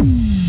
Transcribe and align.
Mm-hmm. 0.00 0.39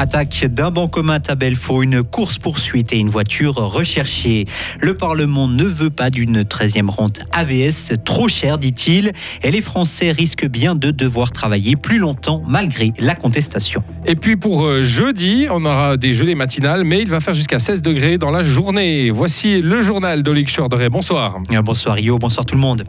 Attaque 0.00 0.46
d'un 0.48 0.70
bancomat 0.70 1.18
à 1.26 1.34
Belfaux, 1.34 1.82
une 1.82 2.04
course-poursuite 2.04 2.92
et 2.92 2.98
une 2.98 3.08
voiture 3.08 3.56
recherchée. 3.56 4.46
Le 4.78 4.94
Parlement 4.94 5.48
ne 5.48 5.64
veut 5.64 5.90
pas 5.90 6.08
d'une 6.10 6.42
13e 6.42 6.88
rente 6.88 7.18
AVS, 7.32 7.94
trop 8.04 8.28
chère, 8.28 8.58
dit-il, 8.58 9.10
et 9.42 9.50
les 9.50 9.60
Français 9.60 10.12
risquent 10.12 10.46
bien 10.46 10.76
de 10.76 10.92
devoir 10.92 11.32
travailler 11.32 11.74
plus 11.74 11.98
longtemps 11.98 12.44
malgré 12.46 12.92
la 13.00 13.16
contestation. 13.16 13.82
Et 14.06 14.14
puis 14.14 14.36
pour 14.36 14.66
euh, 14.66 14.84
jeudi, 14.84 15.48
on 15.50 15.64
aura 15.64 15.96
des 15.96 16.12
gelées 16.12 16.36
matinales, 16.36 16.84
mais 16.84 17.00
il 17.02 17.08
va 17.08 17.18
faire 17.18 17.34
jusqu'à 17.34 17.58
16 17.58 17.82
degrés 17.82 18.18
dans 18.18 18.30
la 18.30 18.44
journée. 18.44 19.10
Voici 19.10 19.60
le 19.60 19.82
journal 19.82 20.22
d'Olic 20.22 20.48
Chorderet. 20.48 20.90
Bonsoir. 20.90 21.40
Bonsoir 21.64 21.96
Rio, 21.96 22.18
bonsoir 22.18 22.46
tout 22.46 22.54
le 22.54 22.60
monde. 22.60 22.84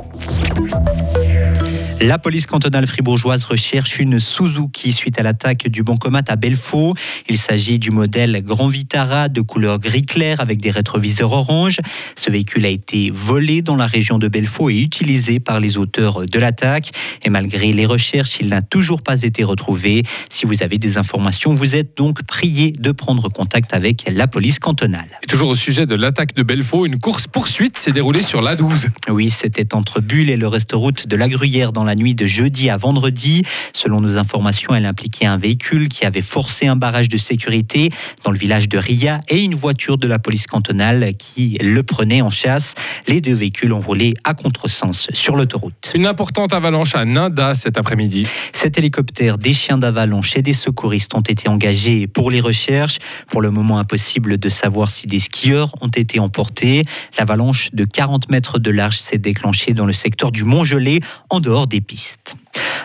La 2.01 2.17
police 2.17 2.45
cantonale 2.45 2.87
fribourgeoise 2.87 3.43
recherche 3.43 3.99
une 3.99 4.21
Suzuki 4.21 4.93
suite 4.93 5.19
à 5.19 5.23
l'attaque 5.23 5.67
du 5.67 5.83
bancomat 5.83 6.23
à 6.29 6.37
Belfaux. 6.37 6.95
Il 7.27 7.37
s'agit 7.37 7.77
du 7.77 7.91
modèle 7.91 8.41
Grand 8.41 8.69
Vitara 8.69 9.27
de 9.27 9.41
couleur 9.41 9.79
gris 9.79 10.03
clair 10.03 10.39
avec 10.39 10.61
des 10.61 10.71
rétroviseurs 10.71 11.33
orange. 11.33 11.79
Ce 12.15 12.31
véhicule 12.31 12.65
a 12.65 12.69
été 12.69 13.11
volé 13.13 13.61
dans 13.61 13.75
la 13.75 13.85
région 13.85 14.17
de 14.17 14.29
Belfaux 14.29 14.69
et 14.69 14.79
utilisé 14.79 15.41
par 15.41 15.59
les 15.59 15.77
auteurs 15.77 16.25
de 16.25 16.39
l'attaque. 16.39 16.91
Et 17.25 17.29
malgré 17.29 17.73
les 17.73 17.85
recherches, 17.85 18.37
il 18.39 18.47
n'a 18.47 18.61
toujours 18.61 19.01
pas 19.01 19.23
été 19.23 19.43
retrouvé. 19.43 20.03
Si 20.29 20.45
vous 20.45 20.63
avez 20.63 20.77
des 20.77 20.97
informations, 20.97 21.53
vous 21.53 21.75
êtes 21.75 21.97
donc 21.97 22.23
prié 22.23 22.71
de 22.71 22.93
prendre 22.93 23.27
contact 23.27 23.73
avec 23.73 24.09
la 24.09 24.27
police 24.27 24.59
cantonale. 24.59 25.19
Et 25.21 25.27
toujours 25.27 25.49
au 25.49 25.55
sujet 25.55 25.85
de 25.85 25.95
l'attaque 25.95 26.33
de 26.33 26.43
Belfaux, 26.43 26.85
une 26.85 26.97
course-poursuite 26.97 27.77
s'est 27.77 27.91
déroulée 27.91 28.23
sur 28.23 28.41
l'A12. 28.41 28.87
Oui, 29.09 29.29
c'était 29.29 29.75
entre 29.75 29.99
Bulle 29.99 30.29
et 30.29 30.37
le 30.37 30.47
restaurant 30.47 30.91
de 31.05 31.15
la 31.17 31.27
Gruyère 31.27 31.73
dans 31.73 31.83
la 31.83 31.88
nuit 31.95 32.15
de 32.15 32.25
jeudi 32.25 32.69
à 32.69 32.77
vendredi. 32.77 33.43
Selon 33.73 34.01
nos 34.01 34.17
informations, 34.17 34.75
elle 34.75 34.85
impliquait 34.85 35.25
un 35.25 35.37
véhicule 35.37 35.89
qui 35.89 36.05
avait 36.05 36.21
forcé 36.21 36.67
un 36.67 36.75
barrage 36.75 37.09
de 37.09 37.17
sécurité 37.17 37.91
dans 38.23 38.31
le 38.31 38.37
village 38.37 38.69
de 38.69 38.77
Ria 38.77 39.19
et 39.29 39.39
une 39.39 39.55
voiture 39.55 39.97
de 39.97 40.07
la 40.07 40.19
police 40.19 40.47
cantonale 40.47 41.13
qui 41.17 41.57
le 41.61 41.83
prenait 41.83 42.21
en 42.21 42.29
chasse. 42.29 42.75
Les 43.07 43.21
deux 43.21 43.33
véhicules 43.33 43.73
ont 43.73 43.81
roulé 43.81 44.13
à 44.23 44.33
contresens 44.33 45.07
sur 45.13 45.35
l'autoroute. 45.35 45.91
Une 45.95 46.05
importante 46.05 46.53
avalanche 46.53 46.95
à 46.95 47.05
Nanda 47.05 47.55
cet 47.55 47.77
après-midi. 47.77 48.27
Cet 48.53 48.77
hélicoptère, 48.77 49.37
des 49.37 49.53
chiens 49.53 49.77
d'avalanche 49.77 50.35
et 50.35 50.41
des 50.41 50.53
secouristes 50.53 51.15
ont 51.15 51.21
été 51.21 51.49
engagés 51.49 52.07
pour 52.07 52.31
les 52.31 52.41
recherches. 52.41 52.99
Pour 53.27 53.41
le 53.41 53.51
moment, 53.51 53.79
impossible 53.79 54.37
de 54.37 54.49
savoir 54.49 54.91
si 54.91 55.07
des 55.07 55.19
skieurs 55.19 55.73
ont 55.81 55.89
été 55.89 56.19
emportés. 56.19 56.83
L'avalanche 57.17 57.69
de 57.73 57.85
40 57.85 58.29
mètres 58.29 58.59
de 58.59 58.71
large 58.71 58.97
s'est 58.97 59.17
déclenchée 59.17 59.73
dans 59.73 59.85
le 59.85 59.93
secteur 59.93 60.31
du 60.31 60.43
Mont-Gelé, 60.43 60.99
en 61.29 61.39
dehors 61.39 61.67
des 61.67 61.78
pistes. 61.81 62.35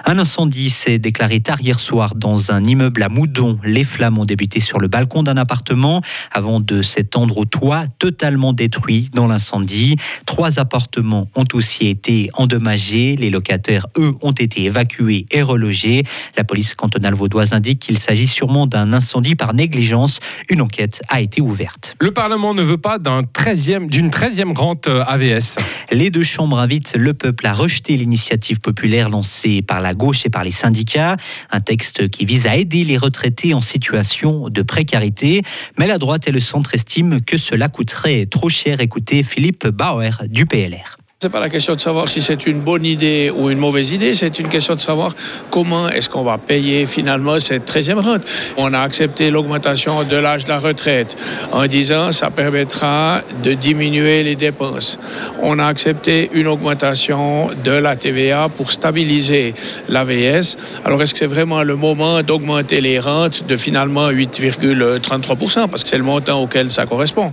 Un 0.07 0.19
incendie 0.19 0.69
s'est 0.69 0.99
déclaré 0.99 1.41
tard 1.41 1.63
hier 1.63 1.81
soir 1.81 2.15
dans 2.15 2.51
un 2.51 2.63
immeuble 2.63 3.03
à 3.03 3.09
Moudon. 3.09 3.59
Les 3.65 3.85
flammes 3.85 4.19
ont 4.19 4.27
débuté 4.27 4.61
sur 4.61 4.79
le 4.79 4.87
balcon 4.87 5.23
d'un 5.23 5.39
appartement 5.39 6.03
avant 6.31 6.61
de 6.61 6.83
s'étendre 6.83 7.39
au 7.39 7.47
toit, 7.47 7.85
totalement 7.99 8.53
détruit 8.53 9.09
dans 9.15 9.27
l'incendie. 9.27 9.97
Trois 10.27 10.59
appartements 10.59 11.31
ont 11.37 11.47
aussi 11.55 11.87
été 11.87 12.29
endommagés. 12.35 13.17
Les 13.17 13.31
locataires, 13.31 13.87
eux, 13.97 14.13
ont 14.21 14.33
été 14.33 14.65
évacués 14.65 15.25
et 15.31 15.41
relogés. 15.41 16.05
La 16.37 16.45
police 16.45 16.75
cantonale 16.75 17.15
vaudoise 17.15 17.55
indique 17.55 17.79
qu'il 17.81 17.99
s'agit 17.99 18.27
sûrement 18.27 18.67
d'un 18.67 18.93
incendie 18.93 19.37
par 19.37 19.55
négligence. 19.55 20.21
Une 20.51 20.61
enquête 20.61 21.01
a 21.09 21.23
été 21.23 21.41
ouverte. 21.41 21.97
Le 21.99 22.11
Parlement 22.11 22.53
ne 22.53 22.63
veut 22.63 22.77
pas 22.77 22.99
d'une 22.99 23.23
13e, 23.23 23.89
13e 24.11 24.55
rente 24.55 24.87
AVS. 24.87 25.57
Les 25.91 26.11
deux 26.11 26.23
chambres 26.23 26.59
invitent 26.59 26.95
le 26.95 27.15
peuple 27.15 27.47
à 27.47 27.55
rejeter 27.55 27.97
l'initiative 27.97 28.61
populaire 28.61 29.09
lancée 29.09 29.63
par 29.63 29.81
la 29.81 29.94
gauche 29.95 30.27
et 30.27 30.31
par 30.31 30.45
les 30.45 30.51
syndicats. 30.51 31.17
Un 31.51 31.61
texte 31.61 32.09
qui 32.09 32.25
vise 32.25 32.47
à 32.47 32.57
aider 32.57 32.85
les 32.85 32.97
retraités 32.97 33.55
en 33.55 33.61
situation 33.61 34.49
de 34.49 34.63
précarité. 34.63 35.43
Mais 35.79 35.87
la 35.87 35.99
droite 35.99 36.29
et 36.29 36.33
le 36.33 36.41
centre 36.41 36.75
estiment 36.75 37.19
que 37.25 37.39
cela 37.39 37.69
coûterait 37.69 38.27
trop 38.27 38.49
cher. 38.49 38.81
Écoutez 38.81 39.23
Philippe 39.23 39.67
Bauer 39.69 40.23
du 40.29 40.47
PLR. 40.47 40.97
C'est 41.25 41.31
pas 41.31 41.41
la 41.41 41.49
question 41.49 41.75
de 41.75 41.81
savoir 41.81 42.11
si 42.11 42.21
c'est 42.21 42.45
une 42.45 42.61
bonne 42.61 42.85
idée 42.85 43.33
ou 43.35 43.49
une 43.49 43.57
mauvaise 43.59 43.93
idée, 43.93 44.15
c'est 44.15 44.39
une 44.39 44.51
question 44.51 44.75
de 44.75 44.81
savoir 44.81 45.15
comment 45.51 45.89
est-ce 45.89 46.11
qu'on 46.11 46.23
va 46.23 46.37
payer 46.37 46.85
finalement 46.85 47.41
cette 47.41 47.67
13e 47.67 47.99
rente. 47.99 48.21
On 48.59 48.75
a 48.75 48.81
accepté 48.81 49.31
l'augmentation 49.31 50.05
de 50.05 50.17
l'âge 50.17 50.45
de 50.45 50.51
la 50.51 50.59
retraite 50.59 51.17
en 51.51 51.67
disant 51.67 52.13
ça 52.13 52.29
permettra 52.29 53.23
de 53.43 53.55
diminuer 53.55 54.23
les 54.23 54.37
dépenses. 54.37 54.99
On 55.41 55.59
a 55.59 55.65
accepté 55.65 56.29
une 56.35 56.47
augmentation 56.47 57.49
de 57.65 57.71
la 57.71 57.97
TVA 57.97 58.51
pour 58.51 58.71
stabiliser 58.71 59.55
l'AVS. 59.89 60.59
Alors 60.85 61.01
est-ce 61.01 61.15
que 61.15 61.21
c'est 61.21 61.27
vraiment 61.27 61.63
le 61.63 61.77
moment 61.77 62.23
d'augmenter 62.23 62.83
les 62.83 63.01
rentes 63.01 63.47
de 63.47 63.57
finalement 63.57 64.11
8,33% 64.11 65.69
parce 65.69 65.85
que 65.85 65.89
c'est 65.89 65.97
le 65.97 66.05
montant 66.05 66.43
auquel 66.43 66.71
ça 66.71 66.85
correspond 66.85 67.33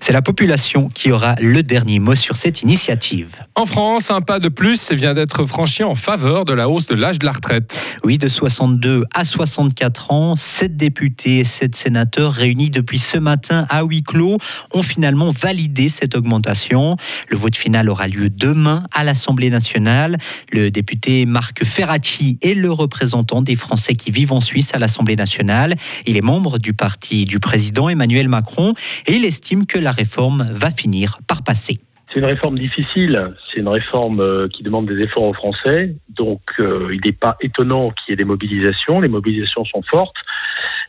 c'est 0.00 0.12
la 0.12 0.22
population 0.22 0.88
qui 0.88 1.12
aura 1.12 1.34
le 1.40 1.62
dernier 1.62 1.98
mot 1.98 2.14
sur 2.14 2.36
cette 2.36 2.62
initiative. 2.62 3.36
En 3.54 3.66
France, 3.66 4.10
un 4.10 4.20
pas 4.20 4.38
de 4.38 4.48
plus 4.48 4.92
vient 4.92 5.14
d'être 5.14 5.46
franchi 5.46 5.84
en 5.84 5.94
faveur 5.94 6.44
de 6.44 6.52
la 6.52 6.68
hausse 6.68 6.86
de 6.86 6.94
l'âge 6.94 7.18
de 7.18 7.26
la 7.26 7.32
retraite. 7.32 7.76
Oui, 8.04 8.18
de 8.18 8.28
62 8.28 9.04
à 9.14 9.24
64 9.24 10.12
ans, 10.12 10.36
sept 10.36 10.76
députés 10.76 11.38
et 11.38 11.44
sept 11.44 11.74
sénateurs 11.74 12.32
réunis 12.32 12.70
depuis 12.70 12.98
ce 12.98 13.18
matin 13.18 13.66
à 13.68 13.82
huis 13.82 14.02
clos 14.02 14.38
ont 14.74 14.82
finalement 14.82 15.30
validé 15.30 15.88
cette 15.88 16.14
augmentation. 16.14 16.96
Le 17.28 17.36
vote 17.36 17.56
final 17.56 17.88
aura 17.88 18.08
lieu 18.08 18.30
demain 18.30 18.84
à 18.94 19.04
l'Assemblée 19.04 19.50
nationale. 19.50 20.18
Le 20.52 20.70
député 20.70 21.26
Marc 21.26 21.64
Ferracci 21.64 22.38
est 22.42 22.54
le 22.54 22.70
représentant 22.70 23.42
des 23.42 23.56
Français 23.56 23.94
qui 23.94 24.10
vivent 24.10 24.32
en 24.32 24.40
Suisse 24.40 24.70
à 24.74 24.78
l'Assemblée 24.78 25.16
nationale. 25.16 25.74
Il 26.06 26.16
est 26.16 26.22
membre 26.22 26.58
du 26.58 26.72
parti 26.72 27.24
du 27.24 27.40
président 27.40 27.88
Emmanuel 27.88 28.28
Macron 28.28 28.74
et 29.06 29.14
il 29.14 29.24
estime 29.24 29.66
que 29.66 29.78
la 29.78 29.87
réforme 29.90 30.46
va 30.50 30.70
finir 30.70 31.18
par 31.26 31.42
passer. 31.42 31.74
C'est 32.12 32.20
une 32.20 32.24
réforme 32.24 32.58
difficile, 32.58 33.34
c'est 33.52 33.60
une 33.60 33.68
réforme 33.68 34.20
euh, 34.20 34.48
qui 34.48 34.62
demande 34.62 34.86
des 34.86 35.02
efforts 35.02 35.24
aux 35.24 35.34
Français, 35.34 35.94
donc 36.08 36.40
euh, 36.58 36.88
il 36.92 37.00
n'est 37.04 37.12
pas 37.12 37.36
étonnant 37.42 37.90
qu'il 37.90 38.10
y 38.10 38.12
ait 38.14 38.16
des 38.16 38.24
mobilisations, 38.24 39.00
les 39.00 39.08
mobilisations 39.08 39.64
sont 39.66 39.82
fortes, 39.82 40.16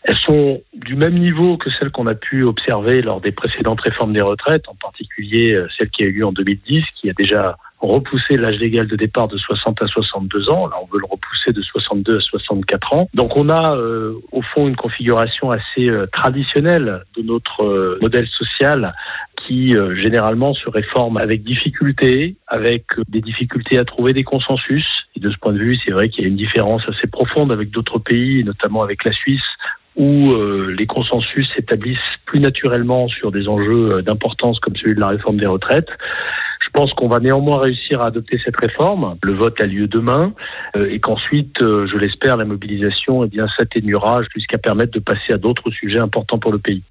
elles 0.04 0.18
sont 0.26 0.62
du 0.74 0.96
même 0.96 1.20
niveau 1.20 1.58
que 1.58 1.70
celles 1.72 1.92
qu'on 1.92 2.08
a 2.08 2.16
pu 2.16 2.44
observer 2.44 3.02
lors 3.02 3.20
des 3.20 3.34
précédentes 3.34 3.82
réformes 3.82 4.14
des 4.14 4.22
retraites, 4.22 4.70
en 4.70 4.76
particulier 4.76 5.54
euh, 5.54 5.68
celle 5.78 5.90
qui 5.90 6.04
a 6.04 6.08
eu 6.08 6.14
lieu 6.14 6.26
en 6.26 6.32
2010, 6.32 6.86
qui 7.02 7.10
a 7.10 7.14
déjà 7.14 7.58
repoussé 7.82 8.38
l'âge 8.38 8.58
légal 8.60 8.88
de 8.88 8.96
départ 8.96 9.28
de 9.28 9.38
60 9.38 9.82
à 9.82 9.88
62 9.88 10.50
ans. 10.50 10.68
Là, 10.68 10.76
on 10.82 10.86
veut 10.94 11.00
le 11.00 11.06
repousser 11.06 11.54
de 11.54 11.62
62 11.62 12.18
à 12.18 12.22
64 12.22 12.94
ans. 12.94 13.10
Donc, 13.14 13.38
on 13.38 13.50
a 13.50 13.76
euh, 13.76 14.14
au 14.32 14.42
fond 14.42 14.68
une 14.68 14.76
configuration 14.76 15.52
assez 15.52 15.90
euh, 15.90 16.06
traditionnelle 16.12 17.04
de 17.16 17.22
notre 17.22 17.64
euh, 17.64 17.98
modèle 18.02 18.28
social 18.28 18.94
qui 19.48 19.76
généralement 19.96 20.54
se 20.54 20.70
réforme 20.70 21.18
avec 21.18 21.44
difficulté, 21.44 22.36
avec 22.46 22.84
des 23.08 23.22
difficultés 23.22 23.80
à 23.80 23.86
trouver 23.86 24.14
des 24.14 24.24
consensus. 24.24 24.86
Et 25.16 25.20
de 25.20 25.32
ce 25.32 25.38
point 25.38 25.54
de 25.54 25.58
vue, 25.58 25.76
c'est 25.84 25.92
vrai 25.92 26.10
qu'il 26.10 26.24
y 26.24 26.26
a 26.26 26.28
une 26.28 26.36
différence 26.36 26.84
assez 26.88 27.08
profonde 27.08 27.52
avec 27.52 27.72
d'autres 27.72 27.98
pays, 27.98 28.44
notamment 28.44 28.84
avec 28.84 29.04
la 29.06 29.12
Suisse, 29.12 29.42
où 29.96 30.36
les 30.68 30.86
consensus 30.86 31.50
s'établissent 31.56 31.98
plus 32.26 32.40
naturellement 32.40 33.08
sur 33.08 33.32
des 33.32 33.48
enjeux 33.48 34.04
d'importance 34.04 34.60
comme 34.60 34.76
celui 34.76 34.94
de 34.94 35.00
la 35.00 35.08
réforme 35.08 35.38
des 35.38 35.48
retraites. 35.48 35.90
Je 36.80 36.86
pense 36.86 36.94
qu'on 36.94 37.10
va 37.10 37.20
néanmoins 37.20 37.60
réussir 37.60 38.02
à 38.02 38.06
adopter 38.06 38.40
cette 38.42 38.56
réforme. 38.56 39.18
Le 39.22 39.34
vote 39.34 39.60
a 39.60 39.66
lieu 39.66 39.88
demain 39.88 40.32
euh, 40.78 40.90
et 40.90 41.02
qu'ensuite, 41.02 41.62
euh, 41.62 41.86
je 41.92 41.98
l'espère, 41.98 42.38
la 42.38 42.46
mobilisation 42.46 43.26
eh 43.26 43.28
bien 43.28 43.48
s'atténuera 43.58 44.22
jusqu'à 44.34 44.58
permettre 44.58 44.94
de 44.94 45.00
passer 45.00 45.34
à 45.34 45.38
d'autres 45.38 45.72
sujets 45.72 46.00
importants 46.00 46.40
pour 46.40 46.54
le 46.54 46.60
pays. 46.60 46.82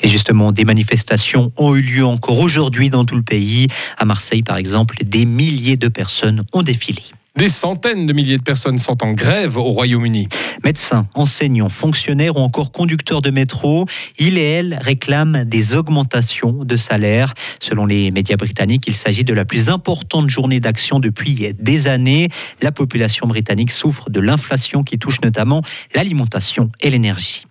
Et 0.00 0.08
justement, 0.08 0.52
des 0.52 0.64
manifestations 0.64 1.52
ont 1.58 1.74
eu 1.74 1.82
lieu 1.82 2.06
encore 2.06 2.40
aujourd'hui 2.40 2.88
dans 2.88 3.04
tout 3.04 3.16
le 3.16 3.20
pays. 3.20 3.66
À 3.98 4.06
Marseille, 4.06 4.42
par 4.42 4.56
exemple, 4.56 4.96
des 5.04 5.26
milliers 5.26 5.76
de 5.76 5.88
personnes 5.88 6.42
ont 6.54 6.62
défilé. 6.62 7.02
Des 7.36 7.50
centaines 7.50 8.06
de 8.06 8.14
milliers 8.14 8.38
de 8.38 8.42
personnes 8.42 8.78
sont 8.78 9.04
en 9.04 9.12
grève 9.12 9.58
au 9.58 9.64
Royaume-Uni. 9.64 10.26
Médecins, 10.64 11.06
enseignants, 11.14 11.68
fonctionnaires 11.68 12.36
ou 12.36 12.40
encore 12.40 12.72
conducteurs 12.72 13.20
de 13.20 13.28
métro, 13.28 13.84
ils 14.18 14.38
et 14.38 14.42
elles 14.42 14.78
réclament 14.80 15.44
des 15.44 15.74
augmentations 15.74 16.64
de 16.64 16.76
salaire. 16.78 17.34
Selon 17.60 17.84
les 17.84 18.10
médias 18.10 18.36
britanniques, 18.36 18.86
il 18.86 18.94
s'agit 18.94 19.24
de 19.24 19.34
la 19.34 19.44
plus 19.44 19.68
importante 19.68 20.30
journée 20.30 20.60
d'action 20.60 20.98
depuis 20.98 21.52
des 21.58 21.88
années. 21.88 22.30
La 22.62 22.72
population 22.72 23.26
britannique 23.26 23.70
souffre 23.70 24.08
de 24.08 24.20
l'inflation 24.20 24.82
qui 24.82 24.98
touche 24.98 25.20
notamment 25.20 25.60
l'alimentation 25.94 26.70
et 26.80 26.88
l'énergie. 26.88 27.44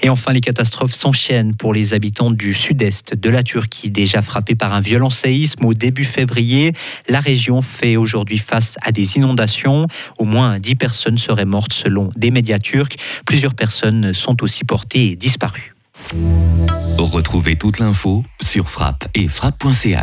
Et 0.00 0.08
enfin, 0.08 0.32
les 0.32 0.40
catastrophes 0.40 0.94
s'enchaînent 0.94 1.54
pour 1.54 1.74
les 1.74 1.94
habitants 1.94 2.30
du 2.30 2.54
sud-est 2.54 3.14
de 3.14 3.30
la 3.30 3.42
Turquie, 3.42 3.90
déjà 3.90 4.22
frappés 4.22 4.54
par 4.54 4.72
un 4.72 4.80
violent 4.80 5.10
séisme 5.10 5.64
au 5.64 5.74
début 5.74 6.04
février. 6.04 6.72
La 7.08 7.20
région 7.20 7.62
fait 7.62 7.96
aujourd'hui 7.96 8.38
face 8.38 8.76
à 8.82 8.92
des 8.92 9.16
inondations. 9.16 9.86
Au 10.18 10.24
moins 10.24 10.58
10 10.58 10.74
personnes 10.76 11.18
seraient 11.18 11.44
mortes 11.44 11.72
selon 11.72 12.10
des 12.16 12.30
médias 12.30 12.58
turcs. 12.58 12.96
Plusieurs 13.26 13.54
personnes 13.54 14.14
sont 14.14 14.42
aussi 14.42 14.64
portées 14.64 15.16
disparues. 15.16 15.74
Retrouvez 16.98 17.56
toute 17.56 17.78
l'info 17.78 18.24
sur 18.40 18.68
frappe 18.68 19.08
et 19.14 19.28
frappe.ch. 19.28 19.96